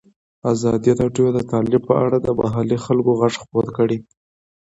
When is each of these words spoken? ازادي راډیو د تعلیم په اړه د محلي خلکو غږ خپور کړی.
ازادي 0.53 0.91
راډیو 1.01 1.27
د 1.33 1.39
تعلیم 1.51 1.81
په 1.87 1.93
اړه 2.05 2.17
د 2.21 2.27
محلي 2.39 2.77
خلکو 2.85 3.11
غږ 3.19 3.33
خپور 3.43 3.65
کړی. 3.77 3.97